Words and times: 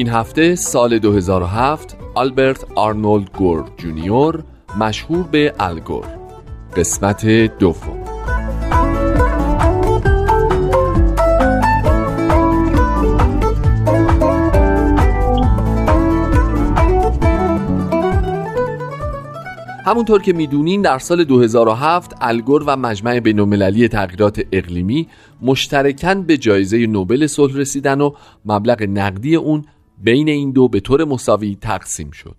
این 0.00 0.08
هفته 0.08 0.54
سال 0.54 0.98
2007 0.98 1.96
آلبرت 2.14 2.64
آرنولد 2.74 3.30
گور 3.36 3.64
جونیور 3.76 4.44
مشهور 4.78 5.22
به 5.22 5.54
الگور. 5.60 6.04
قسمت 6.76 7.26
دوم. 7.58 8.04
همونطور 19.86 20.22
که 20.22 20.32
می‌دونین 20.32 20.82
در 20.82 20.98
سال 20.98 21.24
2007 21.24 22.14
الگور 22.20 22.62
و 22.66 22.76
مجمع 22.76 23.20
بینالمللی 23.20 23.88
تغییرات 23.88 24.40
اقلیمی 24.52 25.08
مشترکاً 25.42 26.14
به 26.14 26.36
جایزه 26.36 26.86
نوبل 26.86 27.26
صلح 27.26 27.56
رسیدن 27.56 28.00
و 28.00 28.12
مبلغ 28.44 28.82
نقدی 28.82 29.36
اون 29.36 29.64
بین 30.00 30.28
این 30.28 30.52
دو 30.52 30.68
به 30.68 30.80
طور 30.80 31.04
مساوی 31.04 31.58
تقسیم 31.60 32.10
شد. 32.10 32.36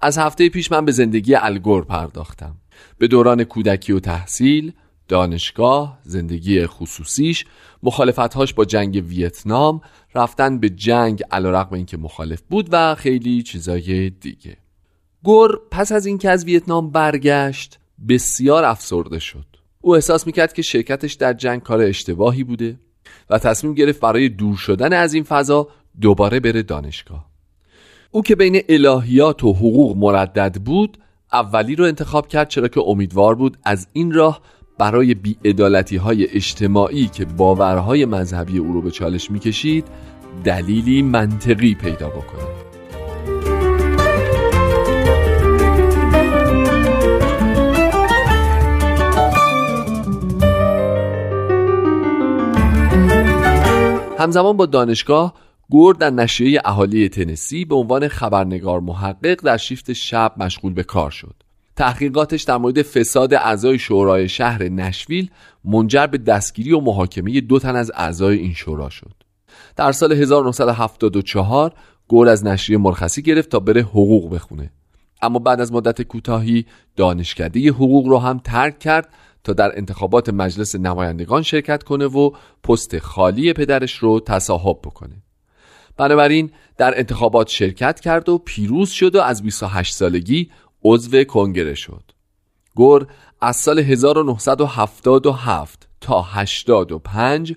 از 0.00 0.18
هفته 0.18 0.48
پیش 0.48 0.72
من 0.72 0.84
به 0.84 0.92
زندگی 0.92 1.34
الگور 1.34 1.84
پرداختم. 1.84 2.56
به 2.98 3.08
دوران 3.08 3.44
کودکی 3.44 3.92
و 3.92 4.00
تحصیل 4.00 4.72
دانشگاه 5.08 5.98
زندگی 6.02 6.66
خصوصیش 6.66 7.44
مخالفتهاش 7.82 8.54
با 8.54 8.64
جنگ 8.64 9.04
ویتنام 9.08 9.80
رفتن 10.14 10.58
به 10.58 10.68
جنگ 10.70 11.22
علیرغم 11.30 11.74
اینکه 11.74 11.96
مخالف 11.96 12.42
بود 12.50 12.68
و 12.72 12.94
خیلی 12.94 13.42
چیزای 13.42 14.10
دیگه. 14.10 14.56
گور 15.22 15.60
پس 15.70 15.92
از 15.92 16.06
اینکه 16.06 16.30
از 16.30 16.44
ویتنام 16.44 16.90
برگشت 16.90 17.78
بسیار 18.08 18.64
افسرده 18.64 19.18
شد. 19.18 19.46
او 19.80 19.94
احساس 19.94 20.26
می‌کرد 20.26 20.52
که 20.52 20.62
شرکتش 20.62 21.14
در 21.14 21.32
جنگ 21.32 21.62
کار 21.62 21.80
اشتباهی 21.80 22.44
بوده 22.44 22.78
و 23.30 23.38
تصمیم 23.38 23.74
گرفت 23.74 24.00
برای 24.00 24.28
دور 24.28 24.56
شدن 24.56 24.92
از 24.92 25.14
این 25.14 25.24
فضا 25.24 25.68
دوباره 26.00 26.40
بره 26.40 26.62
دانشگاه. 26.62 27.26
او 28.10 28.22
که 28.22 28.36
بین 28.36 28.62
الهیات 28.68 29.44
و 29.44 29.52
حقوق 29.52 29.96
مردد 29.96 30.56
بود 30.64 30.98
اولی 31.32 31.76
رو 31.76 31.84
انتخاب 31.84 32.28
کرد 32.28 32.48
چرا 32.48 32.68
که 32.68 32.80
امیدوار 32.80 33.34
بود 33.34 33.56
از 33.64 33.88
این 33.92 34.12
راه 34.12 34.40
برای 34.78 35.14
بیعدالتی 35.14 35.96
های 35.96 36.26
اجتماعی 36.30 37.06
که 37.06 37.24
باورهای 37.24 38.04
مذهبی 38.04 38.58
او 38.58 38.72
رو 38.72 38.82
به 38.82 38.90
چالش 38.90 39.30
می‌کشید 39.30 39.84
دلیلی 40.44 41.02
منطقی 41.02 41.74
پیدا 41.74 42.08
بکنه. 42.08 42.70
همزمان 54.18 54.56
با 54.56 54.66
دانشگاه 54.66 55.34
گور 55.70 55.94
در 55.94 56.10
نشریه 56.10 56.60
اهالی 56.64 57.08
تنسی 57.08 57.64
به 57.64 57.74
عنوان 57.74 58.08
خبرنگار 58.08 58.80
محقق 58.80 59.40
در 59.44 59.56
شیفت 59.56 59.92
شب 59.92 60.32
مشغول 60.36 60.72
به 60.72 60.82
کار 60.82 61.10
شد. 61.10 61.34
تحقیقاتش 61.76 62.42
در 62.42 62.56
مورد 62.56 62.82
فساد 62.82 63.34
اعضای 63.34 63.78
شورای 63.78 64.28
شهر 64.28 64.62
نشویل 64.62 65.30
منجر 65.64 66.06
به 66.06 66.18
دستگیری 66.18 66.72
و 66.72 66.80
محاکمه 66.80 67.40
دو 67.40 67.58
تن 67.58 67.76
از 67.76 67.92
اعضای 67.94 68.38
این 68.38 68.54
شورا 68.54 68.88
شد. 68.88 69.14
در 69.76 69.92
سال 69.92 70.12
1974 70.12 71.72
گور 72.08 72.28
از 72.28 72.44
نشریه 72.44 72.78
مرخصی 72.78 73.22
گرفت 73.22 73.48
تا 73.48 73.60
بره 73.60 73.82
حقوق 73.82 74.34
بخونه. 74.34 74.70
اما 75.22 75.38
بعد 75.38 75.60
از 75.60 75.72
مدت 75.72 76.02
کوتاهی 76.02 76.66
دانشکده 76.96 77.68
حقوق 77.68 78.06
رو 78.06 78.18
هم 78.18 78.40
ترک 78.44 78.78
کرد 78.78 79.08
تا 79.44 79.52
در 79.52 79.78
انتخابات 79.78 80.28
مجلس 80.28 80.74
نمایندگان 80.74 81.42
شرکت 81.42 81.82
کنه 81.82 82.06
و 82.06 82.30
پست 82.64 82.98
خالی 82.98 83.52
پدرش 83.52 83.96
رو 83.96 84.20
تصاحب 84.20 84.78
بکنه. 84.84 85.22
بنابراین 86.00 86.50
در 86.76 86.98
انتخابات 86.98 87.48
شرکت 87.48 88.00
کرد 88.00 88.28
و 88.28 88.38
پیروز 88.38 88.90
شد 88.90 89.16
و 89.16 89.20
از 89.20 89.42
28 89.42 89.94
سالگی 89.94 90.50
عضو 90.84 91.24
کنگره 91.24 91.74
شد. 91.74 92.02
گور 92.74 93.06
از 93.40 93.56
سال 93.56 93.78
1977 93.78 95.88
تا 96.00 96.22
85 96.22 97.56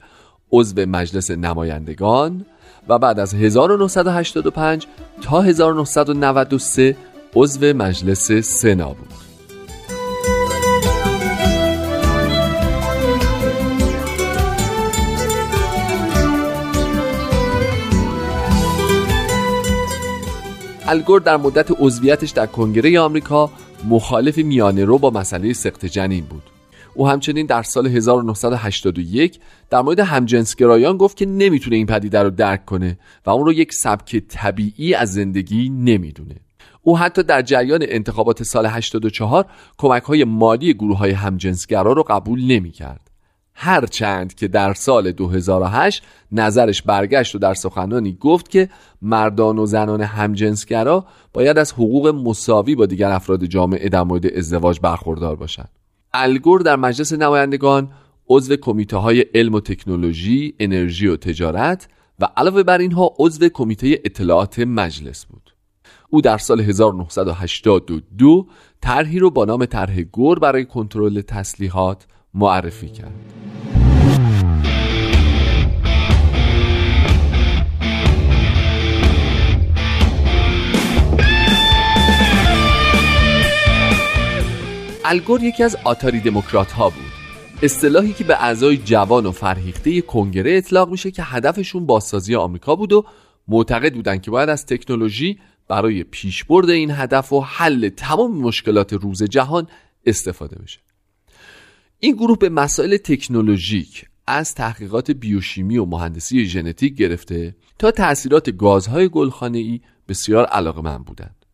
عضو 0.51 0.85
مجلس 0.85 1.31
نمایندگان 1.31 2.45
و 2.87 2.99
بعد 2.99 3.19
از 3.19 3.33
1985 3.33 4.87
تا 5.21 5.41
1993 5.41 6.97
عضو 7.35 7.73
مجلس 7.73 8.31
سنا 8.31 8.93
بود. 8.93 9.22
الگور 20.87 21.21
در 21.21 21.37
مدت 21.37 21.71
عضویتش 21.79 22.29
در 22.29 22.45
کنگره 22.45 22.99
آمریکا 22.99 23.51
مخالف 23.89 24.37
میانه 24.37 24.85
رو 24.85 24.97
با 24.97 25.09
مسئله 25.09 25.53
سخت 25.53 25.85
جنین 25.85 26.25
بود. 26.25 26.43
او 26.95 27.07
همچنین 27.07 27.45
در 27.45 27.63
سال 27.63 27.87
1981 27.87 29.39
در 29.69 29.81
مورد 29.81 29.99
همجنسگرایان 29.99 30.97
گفت 30.97 31.17
که 31.17 31.25
نمی‌تونه 31.25 31.75
این 31.75 31.85
پدیده 31.85 32.23
رو 32.23 32.29
درک 32.29 32.65
کنه 32.65 32.99
و 33.25 33.29
اون 33.29 33.45
رو 33.45 33.53
یک 33.53 33.73
سبک 33.73 34.23
طبیعی 34.29 34.93
از 34.93 35.13
زندگی 35.13 35.69
نمی‌دونه. 35.69 36.35
او 36.81 36.97
حتی 36.97 37.23
در 37.23 37.41
جریان 37.41 37.85
انتخابات 37.87 38.43
سال 38.43 38.65
84 38.65 39.45
کمک 39.77 40.03
های 40.03 40.23
مالی 40.23 40.73
گروه 40.73 40.97
های 40.97 41.11
همجنسگرا 41.11 41.93
رو 41.93 42.03
قبول 42.03 42.43
نمی 42.47 42.71
کرد 42.71 43.12
هرچند 43.55 44.33
که 44.33 44.47
در 44.47 44.73
سال 44.73 45.11
2008 45.11 46.03
نظرش 46.31 46.81
برگشت 46.81 47.35
و 47.35 47.39
در 47.39 47.53
سخنانی 47.53 48.17
گفت 48.19 48.49
که 48.49 48.69
مردان 49.01 49.59
و 49.59 49.65
زنان 49.65 50.01
همجنسگرا 50.01 51.05
باید 51.33 51.57
از 51.57 51.73
حقوق 51.73 52.07
مساوی 52.07 52.75
با 52.75 52.85
دیگر 52.85 53.09
افراد 53.09 53.45
جامعه 53.45 53.89
در 53.89 54.03
مورد 54.03 54.25
ازدواج 54.25 54.79
برخوردار 54.79 55.35
باشند. 55.35 55.69
الگور 56.13 56.61
در 56.61 56.75
مجلس 56.75 57.13
نمایندگان 57.13 57.91
عضو 58.29 58.55
کمیته 58.55 58.97
های 58.97 59.25
علم 59.33 59.53
و 59.53 59.59
تکنولوژی، 59.59 60.53
انرژی 60.59 61.07
و 61.07 61.15
تجارت 61.15 61.87
و 62.19 62.27
علاوه 62.37 62.63
بر 62.63 62.77
اینها 62.77 63.13
عضو 63.19 63.49
کمیته 63.49 63.99
اطلاعات 64.05 64.59
مجلس 64.59 65.25
بود. 65.25 65.53
او 66.09 66.21
در 66.21 66.37
سال 66.37 66.61
1982 66.61 68.47
طرحی 68.81 69.19
رو 69.19 69.31
با 69.31 69.45
نام 69.45 69.65
طرح 69.65 70.01
گور 70.01 70.39
برای 70.39 70.65
کنترل 70.65 71.21
تسلیحات 71.21 72.05
معرفی 72.33 72.89
کرد. 72.89 73.33
الگور 85.05 85.43
یکی 85.43 85.63
از 85.63 85.77
آتاری 85.83 86.19
دموکرات 86.19 86.71
ها 86.71 86.89
بود 86.89 87.11
اصطلاحی 87.63 88.13
که 88.13 88.23
به 88.23 88.43
اعضای 88.43 88.77
جوان 88.77 89.25
و 89.25 89.31
فرهیخته 89.31 90.01
کنگره 90.01 90.57
اطلاق 90.57 90.89
میشه 90.89 91.11
که 91.11 91.23
هدفشون 91.23 91.85
بازسازی 91.85 92.35
آمریکا 92.35 92.75
بود 92.75 92.93
و 92.93 93.05
معتقد 93.47 93.93
بودن 93.93 94.17
که 94.17 94.31
باید 94.31 94.49
از 94.49 94.65
تکنولوژی 94.65 95.39
برای 95.67 96.03
پیشبرد 96.03 96.69
این 96.69 96.91
هدف 96.91 97.33
و 97.33 97.41
حل 97.41 97.89
تمام 97.89 98.37
مشکلات 98.37 98.93
روز 98.93 99.23
جهان 99.23 99.67
استفاده 100.05 100.55
بشه 100.55 100.82
این 102.03 102.15
گروه 102.15 102.37
به 102.37 102.49
مسائل 102.49 102.97
تکنولوژیک 102.97 104.05
از 104.27 104.55
تحقیقات 104.55 105.11
بیوشیمی 105.11 105.77
و 105.77 105.85
مهندسی 105.85 106.45
ژنتیک 106.45 106.95
گرفته 106.95 107.55
تا 107.79 107.91
تأثیرات 107.91 108.49
گازهای 108.49 109.09
گلخانه‌ای 109.09 109.81
بسیار 110.07 110.45
علاقه 110.45 110.81
من 110.81 110.97
بودند. 110.97 111.45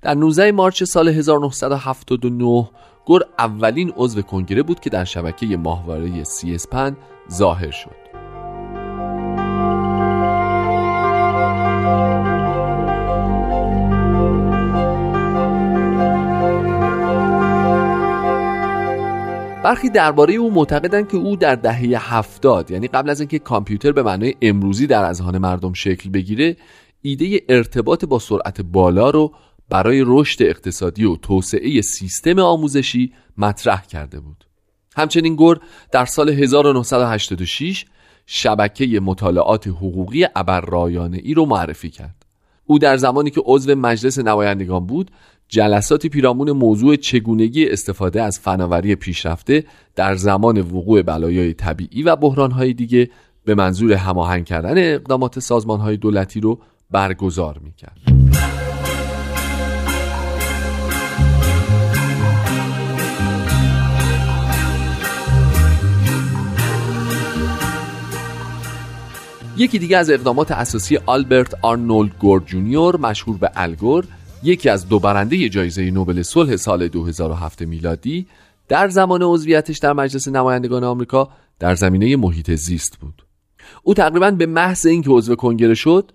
در 0.00 0.14
19 0.14 0.52
مارچ 0.52 0.84
سال 0.84 1.08
1979 1.08 2.70
گور 3.06 3.22
اولین 3.38 3.92
عضو 3.96 4.22
کنگره 4.22 4.62
بود 4.62 4.80
که 4.80 4.90
در 4.90 5.04
شبکه 5.04 5.46
ماهواره 5.46 6.24
سی 6.24 6.54
اسپن 6.54 6.96
ظاهر 7.32 7.70
شد. 7.70 8.01
برخی 19.72 19.90
درباره 19.90 20.34
او 20.34 20.50
معتقدند 20.50 21.08
که 21.08 21.16
او 21.16 21.36
در 21.36 21.54
دهه 21.54 22.14
هفتاد 22.14 22.70
یعنی 22.70 22.88
قبل 22.88 23.10
از 23.10 23.20
اینکه 23.20 23.38
کامپیوتر 23.38 23.92
به 23.92 24.02
معنای 24.02 24.34
امروزی 24.42 24.86
در 24.86 25.04
اذهان 25.04 25.38
مردم 25.38 25.72
شکل 25.72 26.10
بگیره 26.10 26.56
ایده 27.02 27.40
ارتباط 27.48 28.04
با 28.04 28.18
سرعت 28.18 28.60
بالا 28.60 29.10
رو 29.10 29.32
برای 29.68 30.04
رشد 30.06 30.42
اقتصادی 30.42 31.04
و 31.04 31.16
توسعه 31.16 31.80
سیستم 31.80 32.38
آموزشی 32.38 33.12
مطرح 33.38 33.86
کرده 33.86 34.20
بود. 34.20 34.44
همچنین 34.96 35.36
گور 35.36 35.60
در 35.92 36.04
سال 36.04 36.28
1986 36.28 37.84
شبکه 38.26 39.00
مطالعات 39.00 39.66
حقوقی 39.66 40.26
ابررایانه 40.36 41.20
ای 41.22 41.34
رو 41.34 41.46
معرفی 41.46 41.90
کرد. 41.90 42.26
او 42.66 42.78
در 42.78 42.96
زمانی 42.96 43.30
که 43.30 43.42
عضو 43.44 43.74
مجلس 43.74 44.18
نمایندگان 44.18 44.86
بود 44.86 45.10
جلساتی 45.52 46.08
پیرامون 46.08 46.50
موضوع 46.50 46.96
چگونگی 46.96 47.68
استفاده 47.68 48.22
از 48.22 48.38
فناوری 48.38 48.94
پیشرفته 48.94 49.64
در 49.96 50.14
زمان 50.14 50.60
وقوع 50.60 51.02
بلایای 51.02 51.54
طبیعی 51.54 52.02
و 52.02 52.16
بحرانهای 52.16 52.72
دیگه 52.72 53.10
به 53.44 53.54
منظور 53.54 53.92
هماهنگ 53.92 54.44
کردن 54.44 54.94
اقدامات 54.94 55.38
سازمانهای 55.38 55.96
دولتی 55.96 56.40
رو 56.40 56.58
برگزار 56.90 57.58
می‌کرد. 57.64 57.98
یکی 69.56 69.78
دیگه 69.78 69.96
از 69.96 70.10
اقدامات 70.10 70.50
اساسی 70.50 70.98
آلبرت 71.06 71.54
آرنولد 71.62 72.18
گور 72.18 72.42
جونیور 72.46 72.96
مشهور 72.96 73.38
به 73.38 73.50
الگور 73.56 74.04
یکی 74.42 74.68
از 74.68 74.88
دو 74.88 74.98
برنده 74.98 75.48
جایزه 75.48 75.90
نوبل 75.90 76.22
صلح 76.22 76.56
سال 76.56 76.88
2007 76.88 77.62
میلادی 77.62 78.26
در 78.68 78.88
زمان 78.88 79.22
عضویتش 79.22 79.78
در 79.78 79.92
مجلس 79.92 80.28
نمایندگان 80.28 80.84
آمریکا 80.84 81.28
در 81.58 81.74
زمینه 81.74 82.16
محیط 82.16 82.50
زیست 82.50 82.96
بود. 82.96 83.26
او 83.82 83.94
تقریبا 83.94 84.30
به 84.30 84.46
محض 84.46 84.86
اینکه 84.86 85.10
عضو 85.10 85.34
کنگره 85.34 85.74
شد 85.74 86.12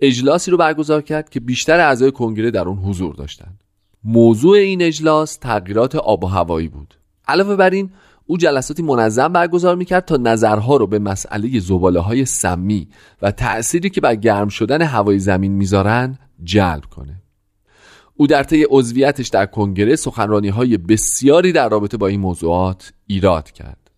اجلاسی 0.00 0.50
رو 0.50 0.56
برگزار 0.56 1.02
کرد 1.02 1.30
که 1.30 1.40
بیشتر 1.40 1.80
اعضای 1.80 2.12
کنگره 2.12 2.50
در 2.50 2.68
اون 2.68 2.78
حضور 2.78 3.14
داشتند. 3.14 3.60
موضوع 4.04 4.56
این 4.56 4.82
اجلاس 4.82 5.36
تغییرات 5.36 5.94
آب 5.94 6.24
و 6.24 6.26
هوایی 6.26 6.68
بود. 6.68 6.94
علاوه 7.28 7.56
بر 7.56 7.70
این 7.70 7.90
او 8.26 8.36
جلساتی 8.36 8.82
منظم 8.82 9.28
برگزار 9.28 9.76
می‌کرد 9.76 10.04
تا 10.04 10.16
نظرها 10.16 10.76
رو 10.76 10.86
به 10.86 10.98
مسئله 10.98 11.60
زباله 11.60 12.00
های 12.00 12.24
سمی 12.24 12.88
و 13.22 13.30
تأثیری 13.30 13.90
که 13.90 14.00
بر 14.00 14.14
گرم 14.14 14.48
شدن 14.48 14.82
هوای 14.82 15.18
زمین 15.18 15.52
می‌ذارن 15.52 16.18
جلب 16.44 16.84
کنه. 16.84 17.22
او 18.20 18.26
در 18.26 18.42
طی 18.42 18.66
عضویتش 18.70 19.28
در 19.28 19.46
کنگره 19.46 19.96
سخنرانی 19.96 20.48
های 20.48 20.76
بسیاری 20.76 21.52
در 21.52 21.68
رابطه 21.68 21.96
با 21.96 22.06
این 22.06 22.20
موضوعات 22.20 22.92
ایراد 23.06 23.50
کرد. 23.50 23.90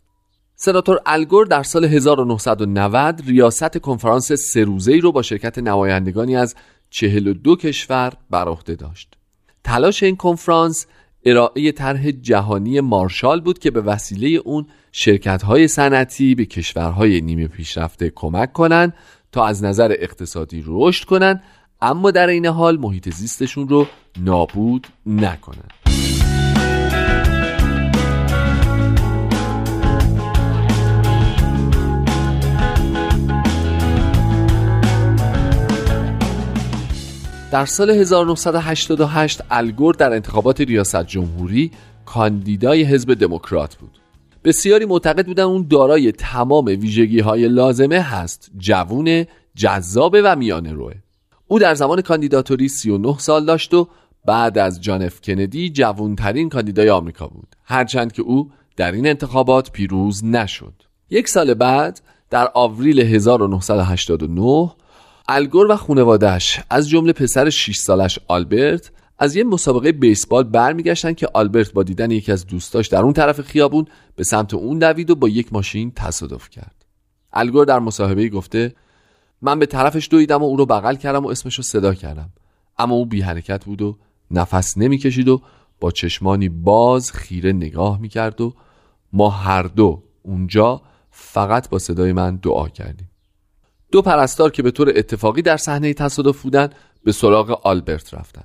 سناتور 0.57 1.01
الگور 1.07 1.47
در 1.47 1.63
سال 1.63 1.85
1990 1.85 3.23
ریاست 3.27 3.79
کنفرانس 3.79 4.33
سه 4.33 4.65
روزه‌ای 4.65 5.01
رو 5.01 5.13
با 5.13 5.23
شرکت 5.23 5.59
نمایندگانی 5.59 6.37
از 6.37 6.55
42 6.91 7.57
کشور 7.57 8.13
بر 8.31 8.49
عهده 8.49 8.75
داشت. 8.75 9.15
تلاش 9.65 10.03
این 10.03 10.17
کنفرانس 10.17 10.87
ارائه 11.25 11.73
طرح 11.73 12.11
جهانی 12.11 12.81
مارشال 12.81 13.41
بود 13.41 13.59
که 13.59 13.71
به 13.71 13.81
وسیله 13.81 14.29
اون 14.29 14.67
شرکت‌های 14.93 15.69
صنعتی 15.69 16.35
به 16.35 16.45
کشورهای 16.45 17.21
نیمه 17.21 17.47
پیشرفته 17.47 18.13
کمک 18.15 18.53
کنند 18.53 18.95
تا 19.33 19.45
از 19.45 19.65
نظر 19.65 19.97
اقتصادی 19.99 20.65
رشد 20.67 21.05
کنند 21.05 21.43
اما 21.83 22.11
در 22.11 22.29
این 22.29 22.47
حال 22.47 22.79
محیط 22.79 23.11
زیستشون 23.11 23.69
رو 23.69 23.87
نابود 24.21 24.87
نکنن. 25.07 25.69
در 37.53 37.65
سال 37.65 37.91
1988 37.91 39.41
الگور 39.51 39.95
در 39.95 40.13
انتخابات 40.13 40.61
ریاست 40.61 41.07
جمهوری 41.07 41.71
کاندیدای 42.05 42.83
حزب 42.83 43.15
دموکرات 43.15 43.75
بود. 43.75 43.99
بسیاری 44.45 44.85
معتقد 44.85 45.27
بودن 45.27 45.43
اون 45.43 45.67
دارای 45.71 46.13
تمام 46.13 46.65
ویژگی 46.65 47.21
های 47.21 47.49
لازمه 47.49 48.01
هست. 48.01 48.51
جوون 48.59 49.25
جذابه 49.55 50.23
و 50.23 50.37
میانه 50.37 50.73
روه. 50.73 51.02
او 51.53 51.59
در 51.59 51.75
زمان 51.75 52.01
کاندیداتوری 52.01 52.69
39 52.69 53.19
سال 53.19 53.45
داشت 53.45 53.75
و 53.75 53.89
بعد 54.25 54.59
از 54.59 54.81
جان 54.81 55.03
اف 55.03 55.21
کندی 55.21 55.71
جوانترین 55.71 56.49
کاندیدای 56.49 56.91
آمریکا 56.91 57.27
بود. 57.27 57.57
هرچند 57.65 58.13
که 58.13 58.23
او 58.23 58.51
در 58.77 58.93
این 58.93 59.07
انتخابات 59.07 59.71
پیروز 59.71 60.25
نشد. 60.25 60.73
یک 61.11 61.29
سال 61.29 61.55
بعد 61.55 62.01
در 62.31 62.49
آوریل 62.55 63.01
1989 63.01 64.71
الگور 65.29 65.71
و 65.71 65.77
خانوادش 65.77 66.61
از 66.71 66.89
جمله 66.89 67.13
پسر 67.13 67.51
6 67.51 67.77
سالش 67.77 68.19
آلبرت 68.29 68.91
از 69.19 69.37
یه 69.37 69.45
مسابقه 69.45 69.93
بیسبال 69.93 70.45
برمیگشتن 70.45 71.13
که 71.13 71.29
آلبرت 71.35 71.73
با 71.73 71.83
دیدن 71.83 72.11
یکی 72.11 72.33
از 72.33 72.47
دوستاش 72.47 72.87
در 72.87 73.03
اون 73.03 73.13
طرف 73.13 73.41
خیابون 73.41 73.87
به 74.17 74.25
سمت 74.25 74.55
اون 74.55 74.79
دوید 74.79 75.11
و 75.11 75.15
با 75.15 75.29
یک 75.29 75.53
ماشین 75.53 75.93
تصادف 75.97 76.51
کرد. 76.51 76.85
الگور 77.33 77.65
در 77.65 77.79
مصاحبه 77.79 78.29
گفته 78.29 78.75
من 79.43 79.59
به 79.59 79.67
طرفش 79.67 80.09
دویدم 80.11 80.43
و 80.43 80.45
او 80.45 80.57
رو 80.57 80.67
بغل 80.67 80.95
کردم 80.95 81.25
و 81.25 81.29
اسمش 81.29 81.55
رو 81.55 81.63
صدا 81.63 81.95
کردم. 81.95 82.31
اما 82.79 82.95
او 82.95 83.07
بی 83.07 83.21
حرکت 83.21 83.65
بود 83.65 83.83
و 83.83 83.99
نفس 84.31 84.79
نمی‌کشید 84.79 85.29
و 85.29 85.43
با 85.81 85.91
چشمانی 85.91 86.49
باز 86.49 87.13
خیره 87.13 87.53
نگاه 87.53 88.01
می‌کرد 88.01 88.41
و 88.41 88.55
ما 89.13 89.31
هر 89.31 89.63
دو 89.63 90.03
اونجا 90.23 90.83
فقط 91.11 91.69
با 91.69 91.79
صدای 91.79 92.13
من 92.13 92.37
دعا 92.37 92.69
کردیم. 92.69 93.11
دو 93.93 94.03
پرستار 94.03 94.51
که 94.51 94.63
به 94.63 94.71
طور 94.71 94.93
اتفاقی 94.97 95.43
در 95.43 95.57
صحنه 95.57 95.95
تصادف 95.95 96.43
بودن 96.43 96.69
به 97.05 97.13
سراغ 97.13 97.67
آلبرت 97.67 98.15
رفتن. 98.15 98.45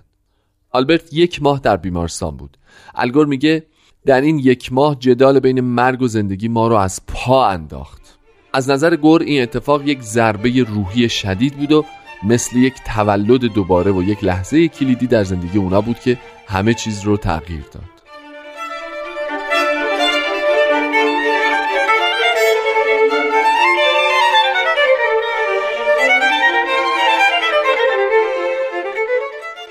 آلبرت 0.69 1.13
یک 1.13 1.41
ماه 1.41 1.59
در 1.59 1.77
بیمارستان 1.77 2.37
بود. 2.37 2.57
الگور 2.95 3.25
میگه 3.25 3.65
در 4.05 4.21
این 4.21 4.39
یک 4.39 4.73
ماه 4.73 4.95
جدال 4.99 5.39
بین 5.39 5.61
مرگ 5.61 6.01
و 6.01 6.07
زندگی 6.07 6.47
ما 6.47 6.67
رو 6.67 6.75
از 6.75 7.01
پا 7.07 7.47
انداخت. 7.47 8.16
از 8.57 8.69
نظر 8.69 8.95
گور 8.95 9.21
این 9.21 9.41
اتفاق 9.41 9.87
یک 9.87 10.01
ضربه 10.01 10.63
روحی 10.63 11.09
شدید 11.09 11.53
بود 11.53 11.71
و 11.71 11.85
مثل 12.23 12.57
یک 12.57 12.73
تولد 12.95 13.41
دوباره 13.41 13.91
و 13.91 14.03
یک 14.03 14.23
لحظه 14.23 14.67
کلیدی 14.67 15.07
در 15.07 15.23
زندگی 15.23 15.57
اونا 15.57 15.81
بود 15.81 15.99
که 15.99 16.17
همه 16.47 16.73
چیز 16.73 17.03
رو 17.03 17.17
تغییر 17.17 17.65
داد. 17.71 17.83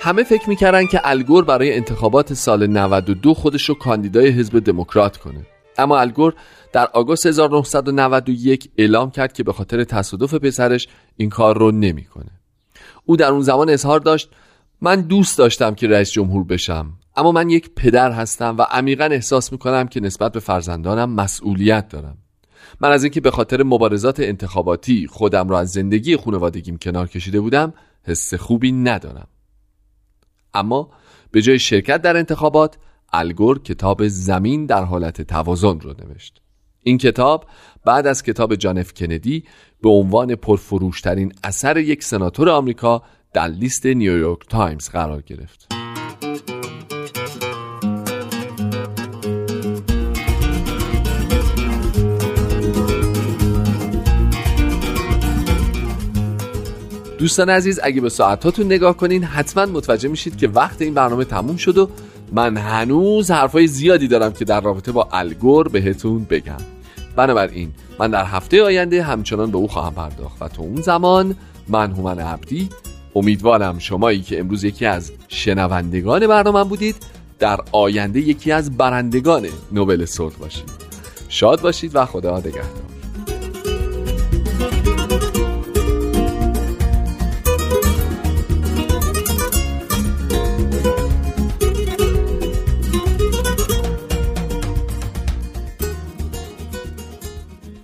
همه 0.00 0.22
فکر 0.22 0.48
می‌کردن 0.48 0.86
که 0.86 1.00
الگور 1.04 1.44
برای 1.44 1.74
انتخابات 1.74 2.34
سال 2.34 2.66
92 2.66 3.34
خودش 3.34 3.68
رو 3.68 3.74
کاندیدای 3.74 4.28
حزب 4.28 4.58
دموکرات 4.58 5.16
کنه. 5.16 5.55
اما 5.78 5.98
الگور 5.98 6.34
در 6.72 6.86
آگوست 6.86 7.26
1991 7.26 8.70
اعلام 8.76 9.10
کرد 9.10 9.32
که 9.32 9.42
به 9.42 9.52
خاطر 9.52 9.84
تصادف 9.84 10.34
پسرش 10.34 10.88
این 11.16 11.30
کار 11.30 11.58
رو 11.58 11.70
نمی‌کنه. 11.70 12.30
او 13.04 13.16
در 13.16 13.28
اون 13.28 13.42
زمان 13.42 13.70
اظهار 13.70 14.00
داشت 14.00 14.30
من 14.80 15.00
دوست 15.00 15.38
داشتم 15.38 15.74
که 15.74 15.88
رئیس 15.88 16.10
جمهور 16.10 16.44
بشم 16.44 16.92
اما 17.16 17.32
من 17.32 17.50
یک 17.50 17.70
پدر 17.76 18.12
هستم 18.12 18.56
و 18.58 18.62
عمیقا 18.62 19.04
احساس 19.04 19.52
می‌کنم 19.52 19.88
که 19.88 20.00
نسبت 20.00 20.32
به 20.32 20.40
فرزندانم 20.40 21.10
مسئولیت 21.10 21.88
دارم 21.88 22.18
من 22.80 22.90
از 22.90 23.04
اینکه 23.04 23.20
به 23.20 23.30
خاطر 23.30 23.62
مبارزات 23.62 24.20
انتخاباتی 24.20 25.06
خودم 25.06 25.48
را 25.48 25.58
از 25.58 25.70
زندگی 25.70 26.16
خانوادگیم 26.16 26.78
کنار 26.78 27.08
کشیده 27.08 27.40
بودم 27.40 27.74
حس 28.02 28.34
خوبی 28.34 28.72
ندارم 28.72 29.26
اما 30.54 30.90
به 31.30 31.42
جای 31.42 31.58
شرکت 31.58 32.02
در 32.02 32.16
انتخابات 32.16 32.76
الگور 33.12 33.62
کتاب 33.62 34.08
زمین 34.08 34.66
در 34.66 34.84
حالت 34.84 35.22
توازن 35.22 35.80
رو 35.80 35.94
نوشت. 36.04 36.42
این 36.82 36.98
کتاب 36.98 37.46
بعد 37.84 38.06
از 38.06 38.22
کتاب 38.22 38.54
جانف 38.54 38.94
کندی 38.94 39.44
به 39.82 39.88
عنوان 39.88 40.34
پرفروشترین 40.34 41.32
اثر 41.44 41.76
یک 41.76 42.04
سناتور 42.04 42.48
آمریکا 42.48 43.02
در 43.32 43.48
لیست 43.48 43.86
نیویورک 43.86 44.40
تایمز 44.48 44.88
قرار 44.88 45.22
گرفت. 45.22 45.66
دوستان 57.18 57.50
عزیز 57.50 57.80
اگه 57.82 58.00
به 58.00 58.08
ساعتاتون 58.08 58.66
نگاه 58.66 58.96
کنین 58.96 59.24
حتما 59.24 59.66
متوجه 59.66 60.08
میشید 60.08 60.36
که 60.36 60.48
وقت 60.48 60.82
این 60.82 60.94
برنامه 60.94 61.24
تموم 61.24 61.56
شد 61.56 61.78
و 61.78 61.90
من 62.32 62.56
هنوز 62.56 63.30
حرفای 63.30 63.66
زیادی 63.66 64.08
دارم 64.08 64.32
که 64.32 64.44
در 64.44 64.60
رابطه 64.60 64.92
با 64.92 65.08
الگور 65.12 65.68
بهتون 65.68 66.24
بگم. 66.24 66.56
بنابراین 67.16 67.72
من 67.98 68.10
در 68.10 68.24
هفته 68.24 68.62
آینده 68.62 69.02
همچنان 69.02 69.50
به 69.50 69.56
او 69.56 69.68
خواهم 69.68 69.94
پرداخت 69.94 70.42
و 70.42 70.48
تا 70.48 70.62
اون 70.62 70.80
زمان 70.80 71.36
من 71.68 71.92
هومن 71.92 72.18
عبدی 72.18 72.68
امیدوارم 73.14 73.78
شمایی 73.78 74.22
که 74.22 74.40
امروز 74.40 74.64
یکی 74.64 74.86
از 74.86 75.12
شنوندگان 75.28 76.26
برنامه 76.26 76.64
بودید 76.64 76.96
در 77.38 77.60
آینده 77.72 78.20
یکی 78.20 78.52
از 78.52 78.76
برندگان 78.76 79.46
نوبل 79.72 80.04
صلح 80.04 80.34
باشید. 80.34 80.70
شاد 81.28 81.60
باشید 81.60 81.90
و 81.94 82.06
خدا 82.06 82.38
نگهدار. 82.38 82.85